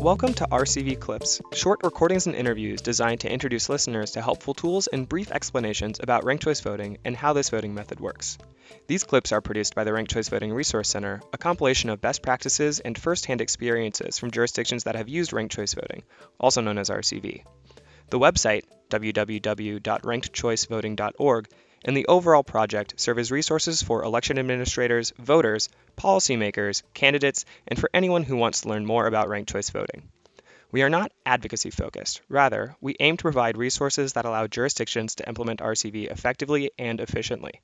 [0.00, 4.86] Welcome to RCV Clips, short recordings and interviews designed to introduce listeners to helpful tools
[4.86, 8.38] and brief explanations about ranked choice voting and how this voting method works.
[8.86, 12.22] These clips are produced by the Ranked Choice Voting Resource Center, a compilation of best
[12.22, 16.04] practices and first-hand experiences from jurisdictions that have used ranked choice voting,
[16.38, 17.42] also known as RCV.
[18.10, 21.48] The website, www.rankedchoicevoting.org,
[21.84, 27.90] and the overall project serve as resources for election administrators, voters, policymakers, candidates, and for
[27.94, 30.08] anyone who wants to learn more about ranked choice voting.
[30.70, 32.20] We are not advocacy focused.
[32.28, 37.62] Rather, we aim to provide resources that allow jurisdictions to implement RCV effectively and efficiently.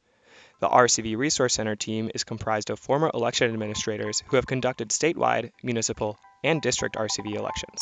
[0.60, 5.52] The RCV Resource Center team is comprised of former election administrators who have conducted statewide,
[5.62, 7.80] municipal, and district RCV elections.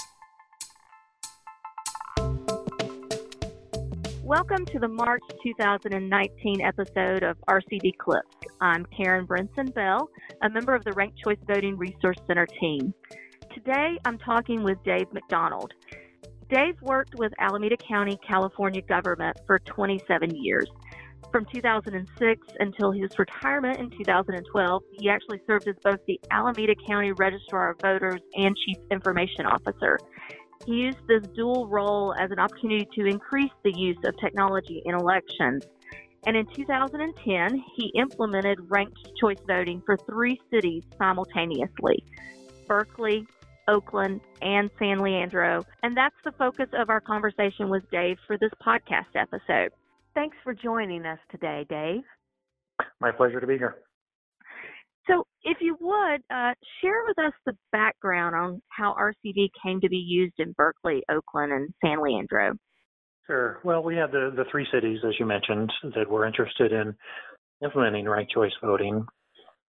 [4.33, 8.35] Welcome to the March 2019 episode of RCV Clips.
[8.63, 10.09] I'm Karen Brinson Bell,
[10.41, 12.95] a member of the Ranked Choice Voting Resource Center team.
[13.55, 15.75] Today I'm talking with Dave McDonald.
[16.49, 20.67] Dave worked with Alameda County, California government for 27 years.
[21.31, 27.13] From 2006 until his retirement in 2012, he actually served as both the Alameda County
[27.13, 29.99] Registrar of Voters and Chief Information Officer.
[30.67, 34.95] He used this dual role as an opportunity to increase the use of technology in
[34.95, 35.65] elections.
[36.25, 42.05] And in 2010, he implemented ranked choice voting for three cities simultaneously
[42.69, 43.27] Berkeley,
[43.67, 45.65] Oakland, and San Leandro.
[45.83, 49.71] And that's the focus of our conversation with Dave for this podcast episode.
[50.15, 52.03] Thanks for joining us today, Dave.
[53.01, 53.79] My pleasure to be here.
[55.45, 59.97] If you would, uh, share with us the background on how RCV came to be
[59.97, 62.55] used in Berkeley, Oakland, and San Leandro.
[63.27, 63.61] Sure.
[63.65, 66.95] Well, we had the, the three cities, as you mentioned, that were interested in
[67.63, 69.05] implementing ranked choice voting.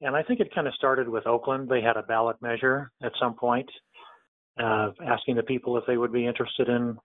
[0.01, 1.69] And I think it kind of started with Oakland.
[1.69, 3.69] They had a ballot measure at some point,
[4.59, 6.97] uh, asking the people if they would be interested in,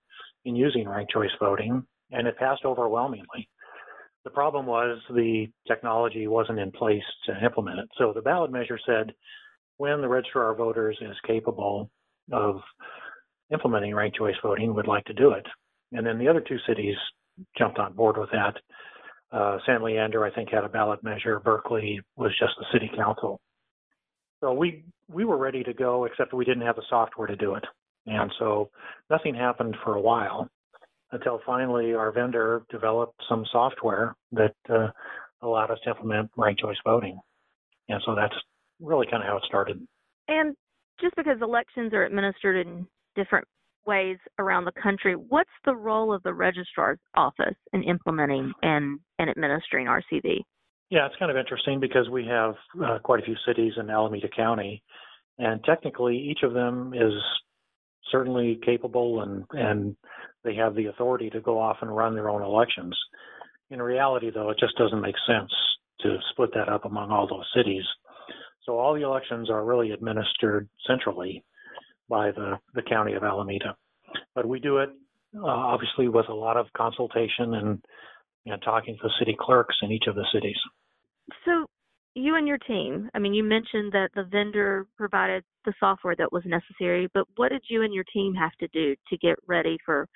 [0.44, 3.48] in using ranked choice voting, and it passed overwhelmingly.
[4.28, 7.88] The problem was the technology wasn't in place to implement it.
[7.96, 9.14] So the ballot measure said
[9.78, 11.90] when the registrar of voters is capable
[12.30, 12.60] of
[13.50, 15.46] implementing ranked choice voting, would like to do it.
[15.92, 16.94] And then the other two cities
[17.56, 18.54] jumped on board with that.
[19.32, 21.40] Uh, San Leandro, I think, had a ballot measure.
[21.40, 23.40] Berkeley was just the city council.
[24.40, 27.54] So we we were ready to go, except we didn't have the software to do
[27.54, 27.64] it.
[28.06, 28.68] And so
[29.08, 30.50] nothing happened for a while
[31.12, 34.88] until finally our vendor developed some software that uh,
[35.42, 37.18] allowed us to implement ranked choice voting.
[37.88, 38.34] And so that's
[38.80, 39.86] really kind of how it started.
[40.28, 40.54] And
[41.00, 42.86] just because elections are administered in
[43.16, 43.46] different
[43.86, 49.30] ways around the country, what's the role of the registrar's office in implementing and, and
[49.30, 50.40] administering RCV?
[50.90, 54.28] Yeah, it's kind of interesting because we have uh, quite a few cities in Alameda
[54.34, 54.82] County,
[55.38, 57.12] and technically each of them is
[58.10, 59.96] certainly capable and and
[60.44, 62.96] they have the authority to go off and run their own elections.
[63.70, 65.50] In reality, though, it just doesn't make sense
[66.00, 67.84] to split that up among all those cities.
[68.64, 71.44] So all the elections are really administered centrally
[72.08, 73.76] by the, the county of Alameda.
[74.34, 74.90] But we do it
[75.36, 77.82] uh, obviously with a lot of consultation and,
[78.46, 80.56] and talking to the city clerks in each of the cities.
[81.44, 81.66] So
[82.18, 86.32] you and your team, I mean, you mentioned that the vendor provided the software that
[86.32, 89.78] was necessary, but what did you and your team have to do to get ready
[89.84, 90.08] for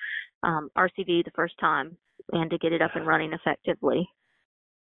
[0.42, 1.96] um, RCV the first time
[2.32, 4.08] and to get it up and running effectively?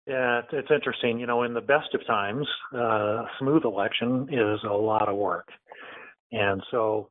[0.08, 1.20] Yeah, it's interesting.
[1.20, 5.48] You know, in the best of times, uh, smooth election is a lot of work.
[6.32, 7.10] And so,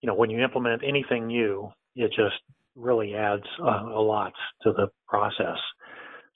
[0.00, 2.36] you know, when you implement anything new, it just
[2.74, 4.32] really adds uh, a lot
[4.62, 5.58] to the process.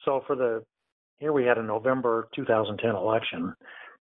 [0.05, 0.63] So for the
[1.21, 3.55] here we had a November 2010 election,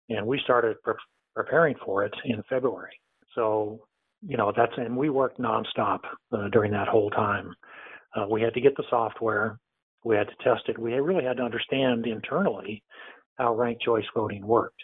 [0.10, 0.94] and we started pre-
[1.36, 3.00] preparing for it in February.
[3.34, 3.80] So,
[4.22, 6.00] you know, that's and we worked nonstop
[6.34, 7.54] uh, during that whole time.
[8.16, 9.58] Uh, we had to get the software,
[10.04, 10.78] we had to test it.
[10.78, 12.84] We really had to understand internally
[13.38, 14.82] how ranked choice voting worked.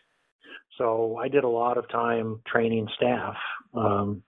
[0.78, 3.36] So I did a lot of time training staff,
[3.74, 4.24] um,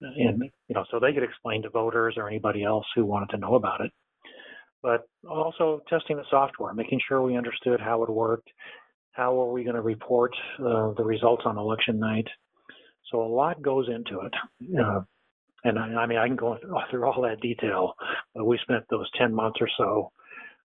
[0.00, 3.38] and you know, so they could explain to voters or anybody else who wanted to
[3.38, 3.90] know about it
[4.82, 8.48] but also testing the software, making sure we understood how it worked,
[9.12, 12.26] how are we going to report uh, the results on election night.
[13.10, 14.32] So a lot goes into it.
[14.78, 15.00] Uh,
[15.64, 16.56] and I, I, mean, I can go
[16.90, 17.94] through all that detail,
[18.34, 20.12] but we spent those 10 months or so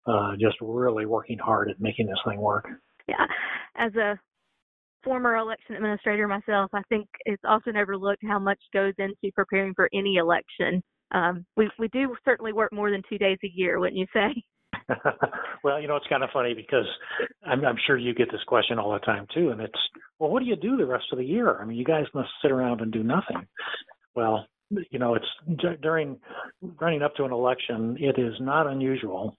[0.08, 2.68] uh, just really working hard at making this thing work.
[3.08, 3.26] Yeah.
[3.76, 4.18] As a
[5.04, 9.90] former election administrator myself, I think it's often overlooked how much goes into preparing for
[9.94, 13.98] any election um, we we do certainly work more than two days a year, wouldn't
[13.98, 14.44] you say?
[15.64, 16.86] well, you know, it's kind of funny because
[17.46, 19.80] I'm, I'm sure you get this question all the time too, and it's
[20.20, 21.60] well, what do you do the rest of the year?
[21.60, 23.48] I mean, you guys must sit around and do nothing.
[24.16, 26.18] Well, you know, it's during
[26.80, 29.38] running up to an election, it is not unusual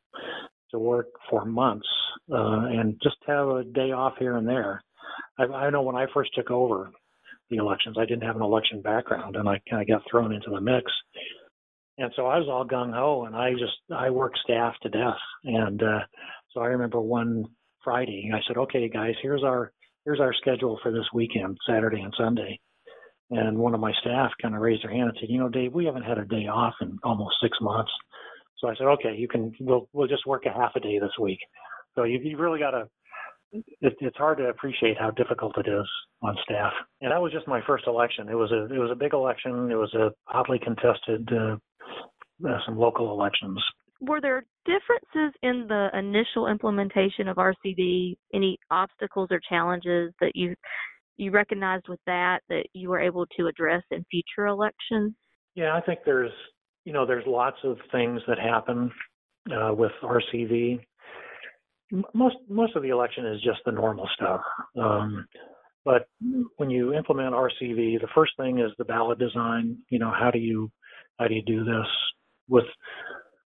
[0.71, 1.87] to work for months
[2.33, 4.83] uh, and just have a day off here and there.
[5.39, 6.91] I, I know when I first took over
[7.51, 10.51] the elections, I didn't have an election background, and I kind of got thrown into
[10.51, 10.91] the mix.
[11.99, 15.17] And so I was all gung ho, and I just I worked staff to death.
[15.45, 16.01] And uh,
[16.53, 17.45] so I remember one
[17.83, 19.73] Friday, I said, "Okay, guys, here's our
[20.05, 22.61] here's our schedule for this weekend, Saturday and Sunday."
[23.31, 25.73] And one of my staff kind of raised their hand and said, "You know, Dave,
[25.73, 27.91] we haven't had a day off in almost six months."
[28.59, 29.53] So I said, "Okay, you can.
[29.61, 31.39] We'll we'll just work a half a day this week."
[31.95, 32.89] So you you really got to.
[33.53, 35.89] It, it's hard to appreciate how difficult it is
[36.23, 36.73] on staff.
[37.01, 38.29] And that was just my first election.
[38.29, 39.71] It was a it was a big election.
[39.71, 41.57] It was a hotly contested uh,
[42.45, 43.63] uh, some local elections.
[44.01, 48.17] Were there differences in the initial implementation of RCV?
[48.35, 50.55] Any obstacles or challenges that you
[51.17, 55.15] you recognized with that that you were able to address in future elections?
[55.55, 56.33] Yeah, I think there's
[56.85, 58.91] you know there's lots of things that happen
[59.51, 60.81] uh, with RCV.
[62.13, 64.43] Most most of the election is just the normal stuff.
[64.79, 65.27] Um,
[65.85, 66.09] but
[66.57, 69.79] when you implement RCV, the first thing is the ballot design.
[69.89, 70.71] You know, how do you
[71.19, 71.87] how do you do this?
[72.49, 72.65] With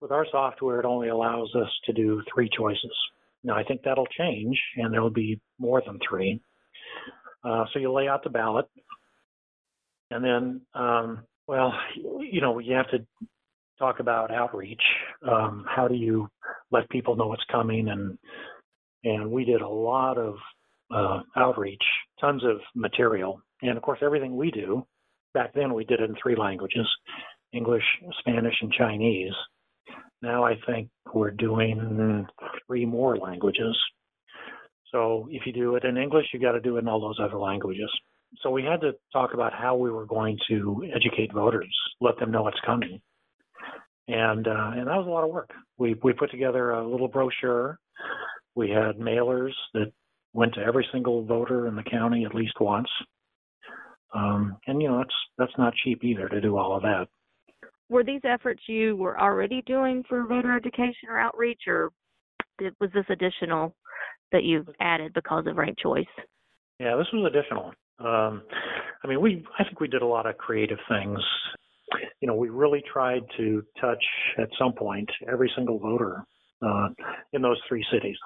[0.02, 2.96] with our software, it only allows us to do three choices.
[3.44, 6.42] Now, I think that'll change, and there'll be more than three.
[7.44, 8.66] Uh, so you lay out the ballot,
[10.12, 13.06] and then, um, well, you know, you have to
[13.80, 14.82] talk about outreach.
[15.28, 16.28] Um, how do you
[16.72, 17.90] let people know it's coming?
[17.90, 18.18] And
[19.04, 20.36] and we did a lot of
[20.94, 21.84] uh, outreach,
[22.20, 24.86] tons of material, and of course, everything we do.
[25.34, 26.88] Back then, we did it in three languages.
[27.54, 27.84] English,
[28.20, 29.34] Spanish, and Chinese.
[30.22, 32.28] Now I think we're doing
[32.66, 33.78] three more languages.
[34.92, 37.20] So if you do it in English, you got to do it in all those
[37.22, 37.90] other languages.
[38.42, 42.32] So we had to talk about how we were going to educate voters, let them
[42.32, 43.02] know it's coming,
[44.08, 45.52] and uh, and that was a lot of work.
[45.78, 47.80] We we put together a little brochure.
[48.56, 49.92] We had mailers that
[50.34, 52.90] went to every single voter in the county at least once.
[54.14, 57.08] Um, and you know that's that's not cheap either to do all of that
[57.90, 61.92] were these efforts you were already doing for voter education or outreach, or
[62.80, 63.76] was this additional
[64.32, 66.06] that you added because of ranked choice?
[66.80, 67.72] Yeah, this was additional.
[68.00, 68.44] Um,
[69.04, 71.20] I mean, we I think we did a lot of creative things.
[72.22, 74.04] You know, we really tried to touch
[74.38, 76.24] at some point every single voter
[76.66, 76.90] uh,
[77.34, 78.18] in those three cities.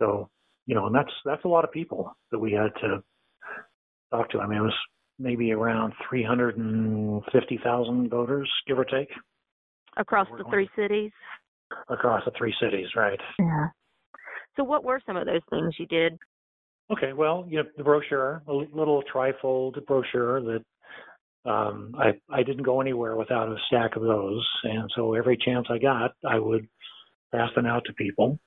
[0.00, 0.28] So,
[0.66, 3.02] you know, and that's that's a lot of people that we had to
[4.10, 4.40] talk to.
[4.40, 4.74] I mean, it was
[5.20, 9.08] maybe around 350,000 voters, give or take.
[9.96, 11.12] Across the three cities?
[11.88, 13.20] Across the three cities, right.
[13.38, 13.68] Yeah.
[14.56, 16.18] So, what were some of those things you did?
[16.90, 20.64] Okay, well, you know, the brochure, a little trifold brochure that
[21.48, 25.66] um, I I didn't go anywhere without a stack of those, and so every chance
[25.70, 26.66] I got, I would
[27.32, 28.38] pass them out to people.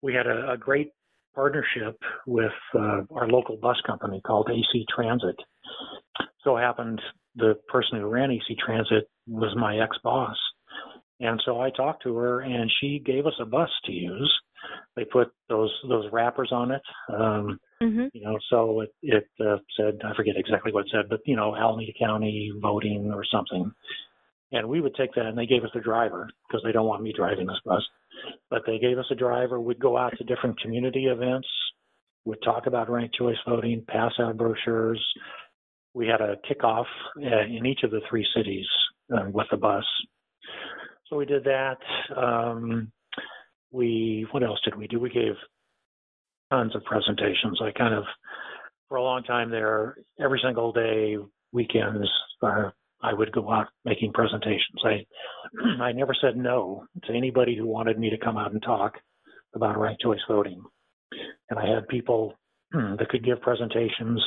[0.00, 0.92] We had a, a great
[1.38, 1.96] partnership
[2.26, 5.36] with uh, our local bus company called AC Transit.
[6.42, 7.00] So happened
[7.36, 10.36] the person who ran AC Transit was my ex boss.
[11.20, 14.32] And so I talked to her and she gave us a bus to use.
[14.96, 16.82] They put those those wrappers on it.
[17.08, 18.06] Um, mm-hmm.
[18.12, 21.36] You know, so it it uh, said I forget exactly what it said, but you
[21.36, 23.70] know, Alameda County voting or something.
[24.50, 27.02] And we would take that, and they gave us a driver because they don't want
[27.02, 27.82] me driving this bus.
[28.50, 29.60] But they gave us a driver.
[29.60, 31.48] We'd go out to different community events.
[32.24, 35.04] We'd talk about ranked choice voting, pass out brochures.
[35.94, 38.66] We had a kickoff uh, in each of the three cities
[39.12, 39.84] uh, with the bus.
[41.08, 41.78] So we did that.
[42.16, 42.92] Um,
[43.70, 45.00] we what else did we do?
[45.00, 45.34] We gave
[46.50, 47.60] tons of presentations.
[47.62, 48.04] I kind of
[48.88, 51.16] for a long time there, every single day,
[51.52, 52.08] weekends,
[52.42, 52.70] uh,
[53.02, 54.82] I would go out making presentations.
[54.84, 55.06] I
[55.82, 58.94] I never said no to anybody who wanted me to come out and talk
[59.54, 60.62] about ranked choice voting.
[61.50, 62.34] And I had people
[62.72, 64.22] that could give presentations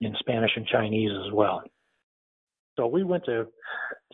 [0.00, 1.62] in Spanish and Chinese as well.
[2.76, 3.46] So we went to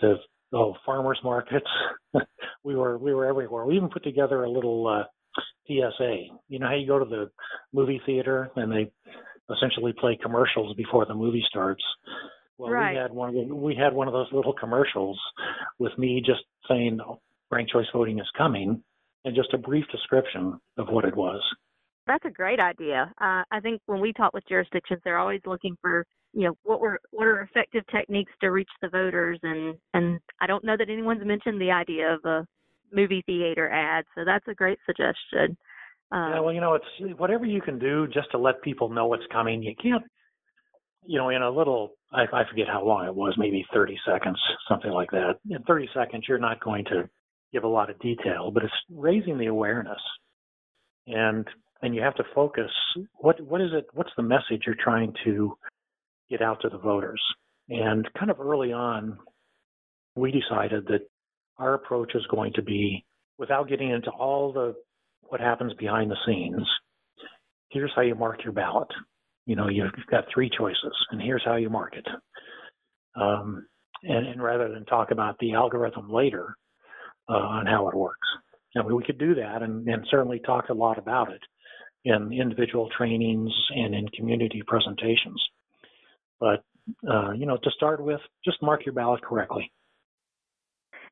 [0.01, 0.17] to
[0.53, 1.67] oh, farmers markets.
[2.65, 3.65] we were we were everywhere.
[3.67, 5.05] We even put together a little uh,
[5.67, 6.17] PSA.
[6.49, 7.31] You know how you go to the
[7.73, 8.91] movie theater and they
[9.55, 11.83] essentially play commercials before the movie starts.
[12.59, 12.93] Well, right.
[12.93, 15.19] we had one of the, we had one of those little commercials
[15.79, 17.01] with me just saying
[17.51, 18.83] ranked choice voting is coming,
[19.25, 21.43] and just a brief description of what it was.
[22.07, 23.13] That's a great idea.
[23.21, 26.81] Uh, I think when we talk with jurisdictions, they're always looking for you know what
[26.81, 30.91] were what are effective techniques to reach the voters, and and I don't know that
[30.91, 32.47] anyone's mentioned the idea of a
[32.93, 35.57] movie theater ad, so that's a great suggestion.
[36.13, 39.07] Um, yeah, well, you know, it's whatever you can do just to let people know
[39.07, 39.63] what's coming.
[39.63, 40.05] You can't,
[41.07, 44.39] you know, in a little, I, I forget how long it was, maybe 30 seconds,
[44.69, 45.35] something like that.
[45.49, 47.09] In 30 seconds, you're not going to
[47.53, 50.01] give a lot of detail, but it's raising the awareness,
[51.07, 51.47] and
[51.83, 52.71] and you have to focus.
[53.15, 53.87] What what is it?
[53.93, 55.57] What's the message you're trying to
[56.31, 57.23] get out to the voters?
[57.69, 59.19] And kind of early on,
[60.17, 61.09] we decided that
[61.59, 63.05] our approach is going to be
[63.39, 64.75] without getting into all the
[65.29, 66.67] what happens behind the scenes.
[67.71, 68.89] Here's how you mark your ballot.
[69.47, 72.07] You know, you've got three choices, and here's how you mark it.
[73.21, 73.67] Um,
[74.03, 76.57] and, and, rather than talk about the algorithm later
[77.29, 78.27] uh, on how it works,
[78.83, 81.41] mean, we could do that, and, and certainly talk a lot about it
[82.05, 85.41] in individual trainings and in community presentations.
[86.41, 86.63] But
[87.09, 89.71] uh, you know, to start with, just mark your ballot correctly.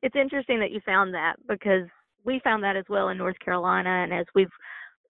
[0.01, 1.87] It's interesting that you found that because
[2.25, 4.51] we found that as well in North Carolina, and as we've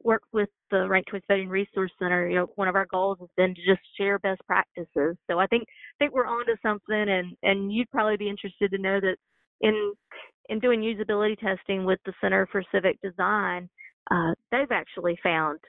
[0.04, 3.30] worked with the Ranked Choice Voting Resource Center, you know, one of our goals has
[3.38, 5.18] been to just share best practices.
[5.30, 8.78] So I think I think we're onto something, and and you'd probably be interested to
[8.78, 9.18] know that
[9.62, 9.94] in
[10.50, 13.70] in doing usability testing with the Center for Civic Design,
[14.12, 15.60] uh, they've actually found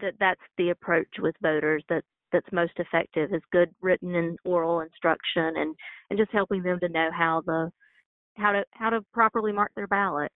[0.00, 4.80] that that's the approach with voters that that's most effective is good written and oral
[4.80, 5.74] instruction and
[6.10, 7.70] and just helping them to know how the
[8.36, 10.30] how to how to properly mark their ballot.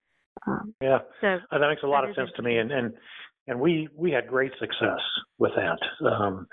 [0.47, 2.93] Um, yeah, so uh, that makes a lot of sense to me, and and
[3.47, 4.99] and we we had great success
[5.37, 6.07] with that.
[6.07, 6.47] Um,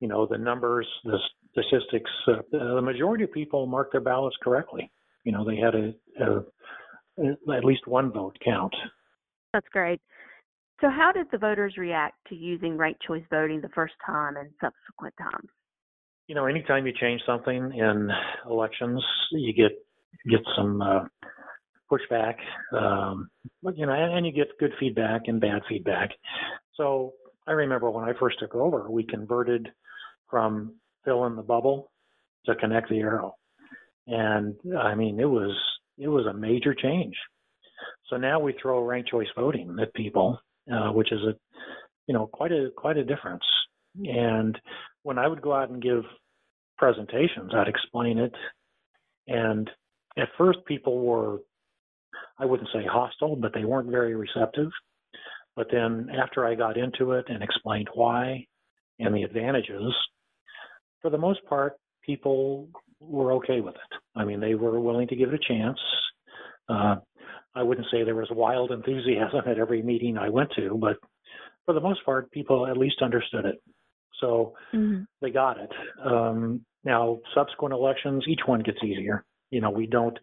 [0.00, 1.18] you know, the numbers, the
[1.52, 4.90] statistics, uh, the majority of people marked their ballots correctly.
[5.24, 8.74] You know, they had a, a at least one vote count.
[9.52, 10.00] That's great.
[10.80, 14.50] So, how did the voters react to using ranked choice voting the first time and
[14.60, 15.48] subsequent times?
[16.28, 18.10] You know, anytime you change something in
[18.50, 19.02] elections,
[19.32, 19.72] you get
[20.28, 21.04] get some uh,
[21.90, 22.36] pushback,
[22.76, 23.28] um,
[23.74, 26.10] you know, and, and you get good feedback and bad feedback.
[26.74, 27.14] So,
[27.48, 29.68] I remember when I first took over, we converted
[30.28, 30.74] from
[31.04, 31.92] fill in the bubble
[32.46, 33.36] to connect the arrow,
[34.08, 35.56] and I mean, it was
[35.98, 37.14] it was a major change.
[38.08, 40.40] So now we throw ranked choice voting at people
[40.72, 41.34] uh, which is a
[42.06, 43.44] you know quite a quite a difference.
[44.04, 44.58] And
[45.02, 46.02] when I would go out and give
[46.76, 48.34] presentations, I'd explain it,
[49.26, 49.70] and
[50.18, 51.38] at first people were
[52.38, 54.70] I wouldn't say hostile, but they weren't very receptive.
[55.54, 58.46] But then after I got into it and explained why
[58.98, 59.94] and the advantages,
[61.00, 61.74] for the most part,
[62.04, 62.68] people
[63.00, 63.98] were okay with it.
[64.14, 65.78] I mean, they were willing to give it a chance.
[66.68, 66.96] Uh,
[67.54, 70.96] I wouldn't say there was wild enthusiasm at every meeting I went to, but
[71.64, 73.62] for the most part, people at least understood it.
[74.20, 75.02] So mm-hmm.
[75.20, 75.70] they got it.
[76.04, 79.24] Um, now, subsequent elections, each one gets easier.
[79.50, 80.18] You know, we don't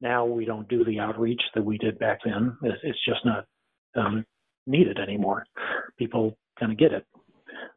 [0.00, 2.56] now we don't do the outreach that we did back then.
[2.62, 3.46] It's just not
[3.96, 4.24] um,
[4.66, 5.44] needed anymore.
[5.98, 7.06] People kind of get it.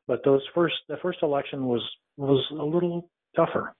[0.07, 1.81] But those first the first election was
[2.17, 3.75] was a little tougher.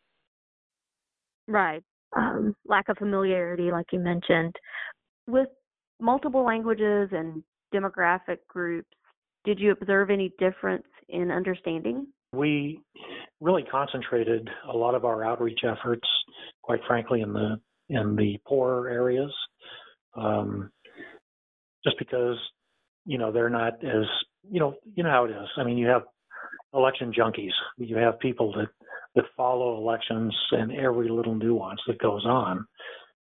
[1.47, 1.83] Right.
[2.15, 4.55] Um, lack of familiarity, like you mentioned
[5.27, 5.49] with
[5.99, 7.43] multiple languages and
[7.73, 8.87] demographic groups,
[9.43, 12.07] did you observe any difference in understanding?
[12.37, 12.79] We
[13.41, 16.07] really concentrated a lot of our outreach efforts,
[16.63, 19.33] quite frankly, in the in the poorer areas,
[20.15, 20.69] um,
[21.83, 22.37] just because
[23.05, 24.05] you know they're not as
[24.49, 25.47] you know you know how it is.
[25.57, 26.03] I mean, you have
[26.73, 27.53] election junkies.
[27.77, 28.67] You have people that
[29.15, 32.65] that follow elections and every little nuance that goes on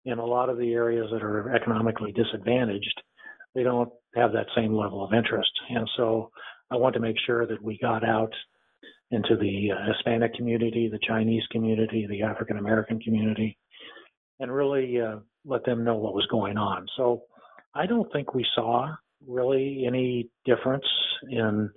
[0.04, 3.02] in a lot of the areas that are economically disadvantaged,
[3.54, 5.50] they don't have that same level of interest.
[5.70, 6.30] And so
[6.70, 8.32] I want to make sure that we got out
[9.14, 13.56] into the uh, Hispanic community, the Chinese community, the African American community,
[14.40, 16.86] and really uh, let them know what was going on.
[16.96, 17.22] So
[17.74, 18.94] I don't think we saw
[19.26, 20.84] really any difference
[21.30, 21.70] in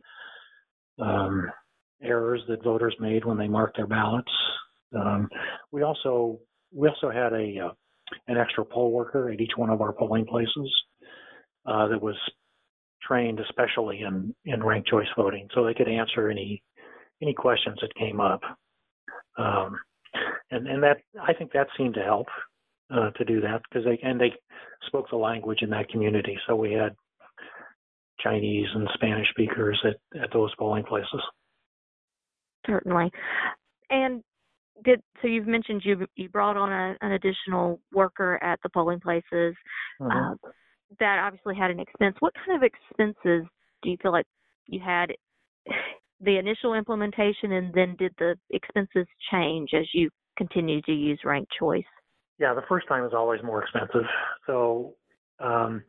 [0.99, 1.49] um,
[2.01, 4.31] errors that voters made when they marked their ballots.
[4.95, 5.29] Um,
[5.71, 6.39] we also
[6.73, 7.71] we also had a uh,
[8.27, 10.73] an extra poll worker at each one of our polling places
[11.65, 12.15] uh, that was
[13.03, 16.61] trained especially in, in ranked choice voting, so they could answer any
[17.21, 18.41] any questions that came up.
[19.37, 19.77] Um,
[20.51, 22.27] and and that I think that seemed to help
[22.93, 24.33] uh, to do that because they and they
[24.87, 26.95] spoke the language in that community, so we had
[28.19, 31.21] Chinese and Spanish speakers at, at those polling places.
[32.65, 33.11] Certainly.
[33.89, 34.23] And
[34.83, 38.99] did so you've mentioned you you brought on a, an additional worker at the polling
[38.99, 39.55] places
[40.01, 40.11] mm-hmm.
[40.11, 40.35] uh,
[40.99, 43.47] that obviously had an expense what kind of expenses
[43.81, 44.27] do you feel like
[44.67, 45.07] you had
[46.21, 51.51] the initial implementation and then did the expenses change as you continued to use ranked
[51.59, 51.83] choice
[52.39, 54.05] yeah the first time is always more expensive
[54.45, 54.93] so
[55.39, 55.83] Um,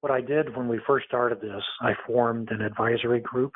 [0.00, 3.52] what I did when we first started this, I formed an advisory group,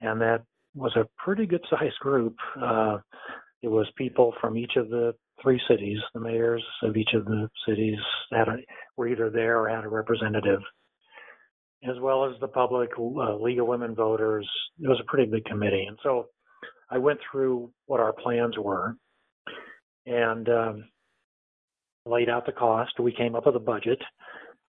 [0.00, 0.44] and that
[0.74, 2.36] was a pretty good sized group.
[2.60, 2.98] Uh,
[3.62, 5.98] it was people from each of the three cities.
[6.14, 7.98] The mayors of each of the cities
[8.30, 8.56] had a,
[8.96, 10.60] were either there or had a representative,
[11.88, 14.48] as well as the public, uh, League of Women Voters.
[14.80, 16.26] It was a pretty big committee, and so
[16.90, 18.96] I went through what our plans were
[20.06, 20.84] and um,
[22.06, 22.98] laid out the cost.
[22.98, 24.00] We came up with a budget,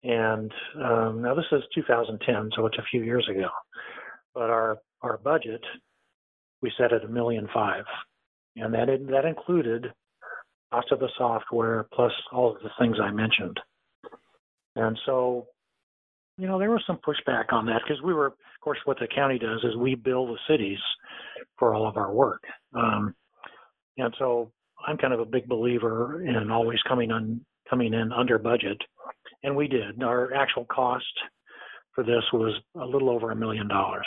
[0.03, 0.51] and
[0.83, 3.49] um, now this is 2010, so it's a few years ago.
[4.35, 5.61] But our our budget
[6.63, 7.85] we set at a million five,
[8.57, 9.87] and that that included
[10.73, 13.59] cost of the software plus all of the things I mentioned.
[14.77, 15.47] And so,
[16.37, 19.07] you know, there was some pushback on that because we were, of course, what the
[19.07, 20.79] county does is we bill the cities
[21.59, 22.43] for all of our work.
[22.75, 23.14] Um,
[23.97, 24.50] and so
[24.87, 28.79] I'm kind of a big believer in always coming on coming in under budget,
[29.43, 30.03] and we did.
[30.03, 31.05] Our actual cost
[31.95, 34.07] for this was a little over a million dollars,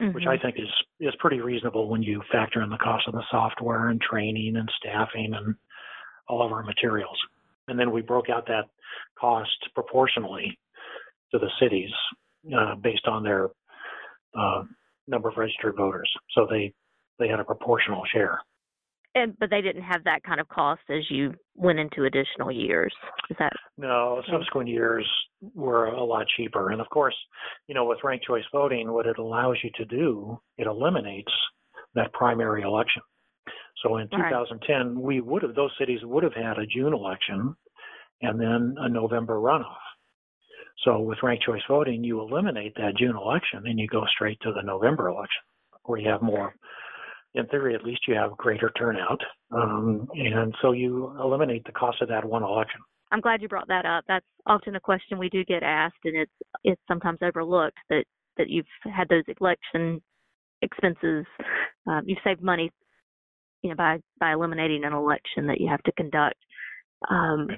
[0.00, 0.14] Mm-hmm.
[0.14, 3.22] which I think is is pretty reasonable when you factor in the cost of the
[3.30, 5.54] software and training and staffing and
[6.26, 7.18] all of our materials.
[7.68, 8.64] And then we broke out that
[9.20, 10.58] cost proportionally
[11.32, 11.90] to the cities
[12.56, 13.48] uh, based on their
[14.38, 14.62] uh,
[15.06, 16.10] number of registered voters.
[16.34, 16.72] So they
[17.18, 18.40] they had a proportional share.
[19.14, 22.94] And but they didn't have that kind of cost as you went into additional years.
[23.28, 25.06] Is that No, subsequent years
[25.54, 26.70] were a lot cheaper.
[26.70, 27.16] And of course,
[27.66, 31.32] you know, with ranked choice voting, what it allows you to do, it eliminates
[31.94, 33.02] that primary election.
[33.82, 34.30] So in Right.
[34.30, 37.56] 2010, we would have those cities would have had a June election
[38.22, 39.76] and then a November runoff.
[40.84, 44.52] So with ranked choice voting, you eliminate that June election and you go straight to
[44.52, 45.42] the November election,
[45.84, 46.54] where you have more.
[47.34, 49.20] In theory, at least you have greater turnout,
[49.52, 52.80] um, and so you eliminate the cost of that one election.
[53.12, 54.04] I'm glad you brought that up.
[54.08, 56.32] That's often a question we do get asked, and it's
[56.64, 58.04] it's sometimes overlooked that
[58.36, 60.02] that you've had those election
[60.62, 61.24] expenses.
[61.86, 62.72] Um, you've saved money,
[63.62, 66.36] you know, by by eliminating an election that you have to conduct.
[67.08, 67.48] Um,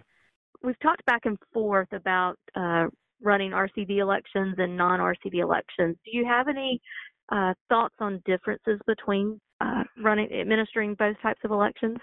[0.62, 2.86] we've talked back and forth about uh,
[3.22, 5.96] running RCV elections and non-RCV elections.
[6.04, 6.80] Do you have any
[7.30, 11.98] uh, thoughts on differences between uh, running administering both types of elections?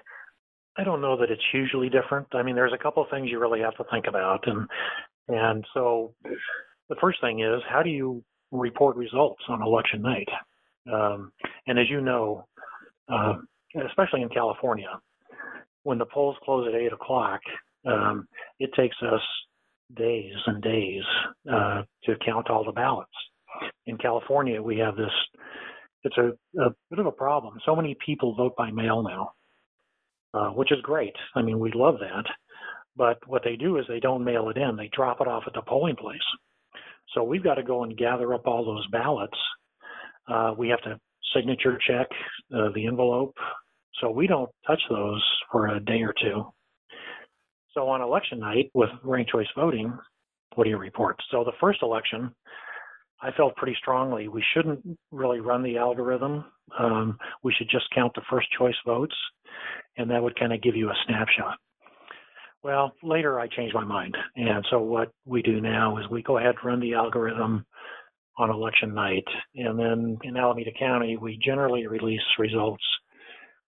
[0.78, 2.28] I don't know that it's hugely different.
[2.34, 4.68] I mean, there's a couple of things you really have to think about, and
[5.28, 6.14] and so
[6.90, 10.28] the first thing is how do you report results on election night?
[10.92, 11.32] Um,
[11.68, 12.46] and as you know,
[13.12, 13.34] uh,
[13.88, 15.00] especially in California,
[15.84, 17.42] when the polls close at eight o'clock,
[17.86, 18.28] um,
[18.60, 19.22] it takes us
[19.96, 21.04] days and days
[21.52, 23.12] uh, to count all the ballots.
[23.88, 25.12] In California, we have this.
[26.04, 26.30] It's a,
[26.62, 27.58] a bit of a problem.
[27.66, 29.34] So many people vote by mail now
[30.34, 31.14] uh, which is great.
[31.36, 32.26] I mean, we love that.
[32.96, 35.54] But what they do is they don't mail it in; they drop it off at
[35.54, 36.18] the polling place.
[37.14, 39.38] So we've got to go and gather up all those ballots.
[40.28, 41.00] Uh, we have to
[41.34, 42.08] signature check
[42.56, 43.36] uh, the envelope.
[44.02, 46.46] So we don't touch those for a day or two.
[47.74, 49.98] So on election night with ranked choice voting,
[50.56, 51.18] what do you report?
[51.32, 52.34] So the first election,
[53.22, 56.46] I felt pretty strongly we shouldn't really run the algorithm.
[56.78, 59.16] Um, we should just count the first choice votes,
[59.98, 61.58] and that would kind of give you a snapshot.
[62.64, 66.38] Well, later I changed my mind, and so what we do now is we go
[66.38, 67.66] ahead and run the algorithm
[68.38, 72.84] on election night, and then in Alameda County we generally release results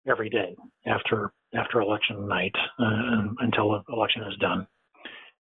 [0.08, 4.66] every day after after election night uh, until the election is done.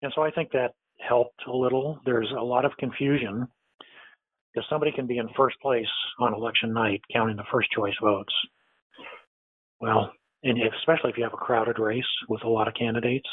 [0.02, 2.00] And so I think that helped a little.
[2.04, 3.46] There's a lot of confusion
[4.52, 5.86] because somebody can be in first place
[6.20, 8.32] on election night counting the first choice votes.
[9.80, 10.12] Well,
[10.42, 13.28] and especially if you have a crowded race with a lot of candidates,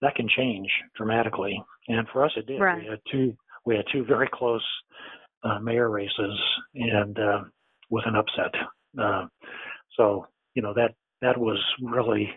[0.00, 1.60] that can change dramatically.
[1.88, 2.60] And for us, it did.
[2.60, 2.82] Right.
[2.82, 4.64] We had two we had two very close
[5.44, 6.38] uh, mayor races,
[6.74, 7.40] and uh,
[7.90, 8.54] with an upset.
[9.00, 9.26] Uh,
[9.96, 12.28] so you know that that was really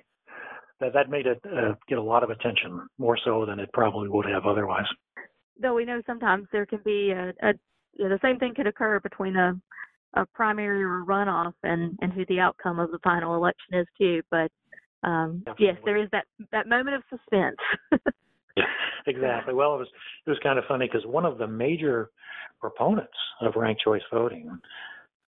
[0.80, 4.08] that that made it uh, get a lot of attention, more so than it probably
[4.08, 4.86] would have otherwise.
[5.62, 7.54] though we know sometimes there can be a, a
[7.94, 9.54] you know, the same thing could occur between a
[10.14, 13.88] a primary or a runoff and and who the outcome of the final election is
[13.98, 14.50] too but
[15.04, 17.58] um yes there is that that moment of suspense
[19.08, 19.54] exactly.
[19.54, 19.88] Well, it was
[20.26, 22.10] it was kind of funny because one of the major
[22.60, 24.50] proponents of ranked choice voting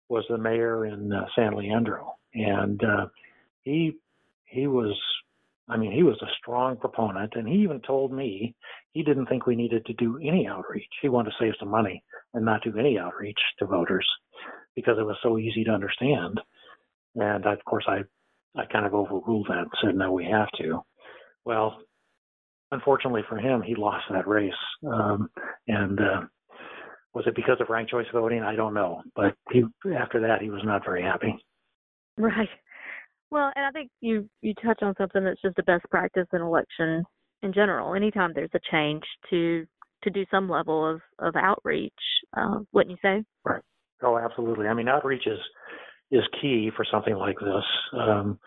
[0.09, 3.07] was the mayor in uh, San Leandro, and uh,
[3.67, 3.99] he
[4.45, 4.97] he was,
[5.69, 8.55] I mean, he was a strong proponent, and he even told me
[8.93, 10.89] he didn't think we needed to do any outreach.
[11.03, 12.03] He wanted to save some money
[12.33, 14.07] and not do any outreach to voters
[14.77, 16.41] because it was so easy to understand.
[17.17, 18.03] And of course, I
[18.59, 20.81] I kind of overruled that and said no, we have to.
[21.45, 21.79] Well,
[22.71, 24.53] unfortunately for him, he lost that race.
[24.87, 25.29] Um,
[25.67, 26.21] and uh,
[27.15, 28.43] was it because of ranked choice voting?
[28.43, 29.03] I don't know.
[29.17, 29.65] But he
[29.99, 31.35] after that, he was not very happy.
[32.17, 32.49] Right.
[33.31, 36.41] Well, and I think you you touch on something that's just a best practice in
[36.41, 37.05] election
[37.43, 37.95] in general.
[37.95, 39.67] Anytime there's a change to
[40.03, 41.93] to do some level of of outreach,
[42.37, 43.25] uh, wouldn't you say?
[43.45, 43.63] Right.
[44.03, 44.69] Oh, absolutely.
[44.69, 45.39] I mean, outreach is
[46.11, 47.65] is key for something like this.
[47.93, 48.39] Um,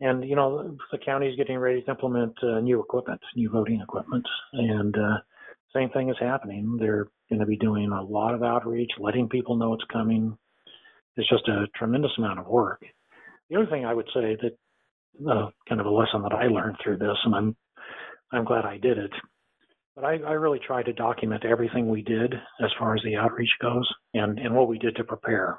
[0.00, 3.80] and you know, the county is getting ready to implement uh, new equipment, new voting
[3.80, 5.18] equipment, and uh,
[5.74, 6.76] same thing is happening.
[6.78, 10.36] They're going to be doing a lot of outreach, letting people know it's coming.
[11.16, 12.82] It's just a tremendous amount of work.
[13.50, 14.56] The other thing I would say that
[15.30, 17.56] uh, kind of a lesson that I learned through this, and I'm
[18.32, 19.12] I'm glad I did it.
[19.94, 23.50] But I, I really tried to document everything we did as far as the outreach
[23.62, 25.56] goes and, and what we did to prepare.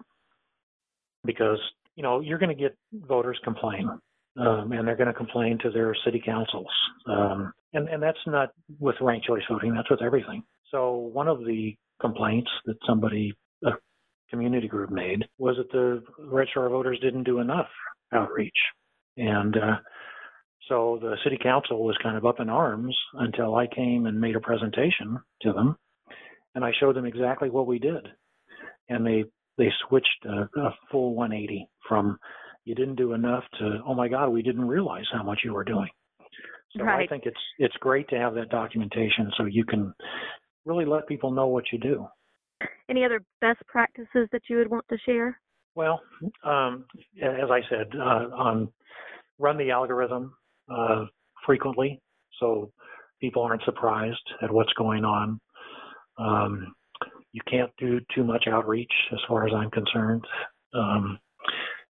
[1.24, 1.60] Because,
[1.96, 3.90] you know, you're going to get voters complain
[4.38, 6.68] um, and they're going to complain to their city councils.
[7.08, 10.44] Um, and, and that's not with ranked choice voting, that's with everything.
[10.70, 13.72] So one of the complaints that somebody, a
[14.30, 17.68] community group made, was that the registrar voters didn't do enough
[18.14, 18.58] outreach.
[19.18, 19.78] And uh,
[20.68, 24.36] so the city council was kind of up in arms until I came and made
[24.36, 25.78] a presentation to them,
[26.56, 28.08] and I showed them exactly what we did,
[28.90, 29.26] and they
[29.58, 32.18] they switched a, a full 180 from
[32.66, 35.64] you didn't do enough to oh my god we didn't realize how much you were
[35.64, 35.90] doing.
[36.76, 37.06] So right.
[37.06, 39.94] I think it's it's great to have that documentation so you can
[40.66, 42.08] really let people know what you do.
[42.90, 45.40] Any other best practices that you would want to share?
[45.76, 46.02] Well,
[46.44, 46.86] um,
[47.22, 48.66] as I said, uh,
[49.40, 50.34] run the algorithm
[50.72, 51.06] uh,
[51.46, 52.02] frequently,
[52.40, 52.72] so
[53.20, 55.40] people aren't surprised at what's going on.
[56.18, 56.74] Um,
[57.34, 60.24] you can't do too much outreach, as far as I'm concerned,
[60.74, 61.20] um,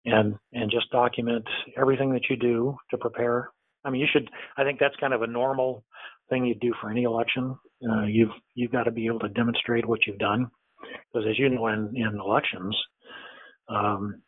[0.04, 1.44] and and just document
[1.76, 3.50] everything that you do to prepare.
[3.84, 4.30] I mean, you should.
[4.56, 5.84] I think that's kind of a normal
[6.30, 7.56] thing you do for any election.
[7.90, 10.50] Uh, you've you've got to be able to demonstrate what you've done,
[11.12, 12.76] because as you know, in in elections,
[13.68, 14.22] um,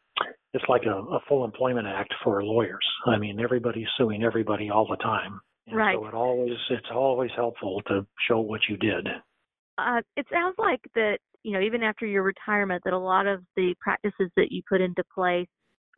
[0.52, 2.86] it's like a, a full employment act for lawyers.
[3.06, 5.40] I mean, everybody's suing everybody all the time.
[5.66, 5.96] And right.
[5.98, 9.08] So it always it's always helpful to show what you did.
[9.78, 13.42] Uh, it sounds like that you know even after your retirement that a lot of
[13.56, 15.48] the practices that you put into place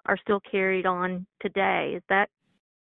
[0.07, 1.95] are still carried on today.
[1.97, 2.29] Is that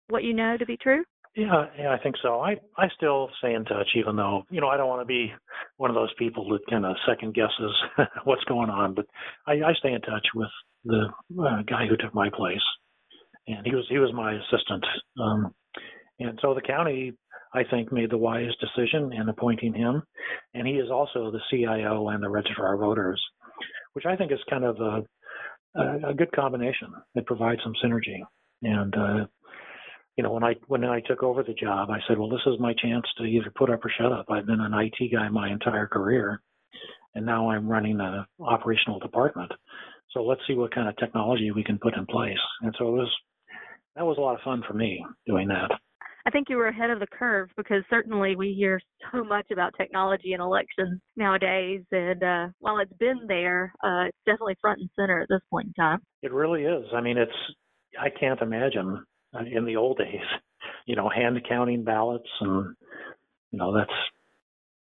[0.10, 1.04] what you know to be true?
[1.36, 2.40] Yeah, yeah, I think so.
[2.40, 5.34] I I still stay in touch, even though you know I don't want to be
[5.78, 7.74] one of those people that kind of second guesses
[8.24, 8.94] what's going on.
[8.94, 9.06] But
[9.48, 10.50] I, I stay in touch with
[10.86, 11.08] the
[11.42, 12.64] uh, guy who took my place,
[13.48, 14.86] and he was he was my assistant.
[15.22, 15.54] Um,
[16.20, 17.14] and so the county,
[17.54, 20.04] I think, made the wise decision in appointing him,
[20.54, 23.22] and he is also the CIO and the registrar of voters,
[23.94, 25.04] which I think is kind of a
[25.76, 26.90] a, a good combination.
[27.16, 28.20] It provides some synergy,
[28.64, 29.26] and uh,
[30.18, 32.60] you know, when I when I took over the job, I said, well, this is
[32.60, 34.28] my chance to either put up or shut up.
[34.30, 36.42] I've been an IT guy my entire career,
[37.16, 39.52] and now I'm running an operational department.
[40.12, 42.38] So let's see what kind of technology we can put in place.
[42.62, 43.12] And so it was
[43.96, 45.72] that was a lot of fun for me doing that.
[46.28, 48.80] I think you were ahead of the curve because certainly we hear
[49.12, 54.18] so much about technology in elections nowadays, and uh, while it's been there, uh, it's
[54.26, 56.00] definitely front and center at this point in time.
[56.24, 56.86] It really is.
[56.96, 57.32] I mean, it's
[58.00, 59.04] I can't imagine
[59.52, 60.26] in the old days,
[60.86, 62.76] you know, hand counting ballots and
[63.52, 63.92] you know that's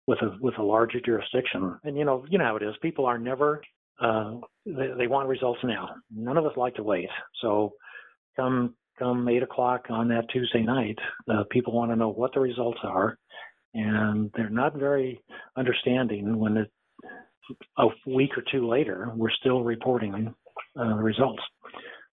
[0.06, 1.78] with a with a larger jurisdiction.
[1.84, 2.74] And you know, you know how it is.
[2.82, 3.62] People are never
[4.00, 4.34] uh,
[4.64, 5.90] they, they want results now.
[6.14, 7.08] None of us like to wait.
[7.42, 7.72] So
[8.36, 10.98] come come eight o'clock on that Tuesday night,
[11.30, 13.16] uh, people want to know what the results are,
[13.74, 15.22] and they're not very
[15.56, 16.70] understanding when it,
[17.78, 20.34] a week or two later we're still reporting
[20.78, 21.42] uh, the results.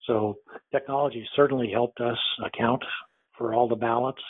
[0.06, 0.36] So
[0.72, 2.82] technology certainly helped us account
[3.36, 4.22] for all the ballots,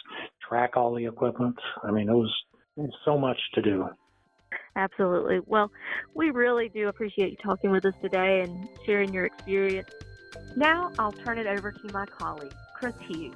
[0.48, 1.56] track all the equipment.
[1.84, 2.34] I mean, it was,
[2.76, 3.88] it was so much to do.
[4.74, 5.40] Absolutely.
[5.46, 5.70] Well,
[6.14, 9.90] we really do appreciate you talking with us today and sharing your experience.
[10.56, 13.34] Now I'll turn it over to my colleague, Chris Hughes,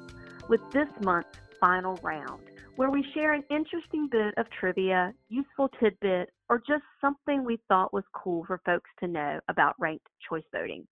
[0.48, 2.42] with this month's final round,
[2.76, 7.92] where we share an interesting bit of trivia, useful tidbit, or just something we thought
[7.92, 10.86] was cool for folks to know about ranked choice voting.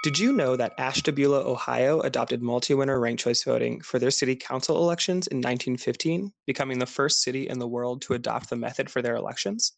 [0.00, 4.76] Did you know that Ashtabula, Ohio adopted multi-winner ranked choice voting for their city council
[4.76, 9.02] elections in 1915, becoming the first city in the world to adopt the method for
[9.02, 9.72] their elections?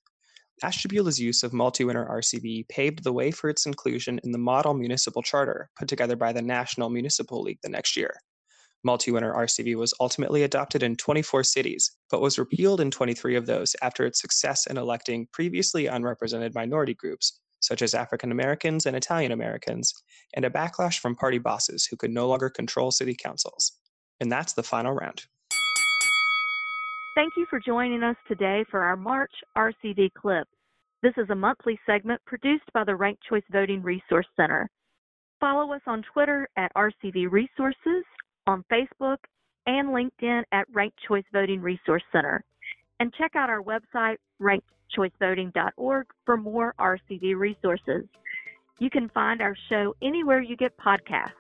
[0.62, 5.22] Ashtabula's use of multi-winner RCV paved the way for its inclusion in the model municipal
[5.22, 8.20] charter put together by the National Municipal League the next year.
[8.84, 13.74] Multi-winner RCV was ultimately adopted in 24 cities, but was repealed in 23 of those
[13.80, 19.32] after its success in electing previously unrepresented minority groups, such as African Americans and Italian
[19.32, 19.94] Americans,
[20.34, 23.72] and a backlash from party bosses who could no longer control city councils.
[24.20, 25.24] And that's the final round.
[27.14, 30.46] Thank you for joining us today for our March RCV clip.
[31.02, 34.68] This is a monthly segment produced by the Ranked Choice Voting Resource Center.
[35.40, 38.04] Follow us on Twitter at RCV Resources,
[38.46, 39.16] on Facebook,
[39.66, 42.44] and LinkedIn at Ranked Choice Voting Resource Center.
[43.00, 48.04] And check out our website, rankedchoicevoting.org, for more RCV resources.
[48.78, 51.32] You can find our show anywhere you get podcasts.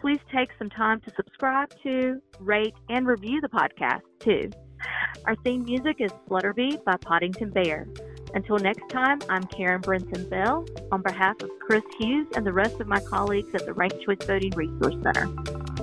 [0.00, 4.50] Please take some time to subscribe to, rate, and review the podcast, too.
[5.26, 7.86] Our theme music is Flutterby by Poddington Bear.
[8.34, 12.80] Until next time, I'm Karen Brinson Bell on behalf of Chris Hughes and the rest
[12.80, 15.73] of my colleagues at the Ranked Choice Voting Resource Center.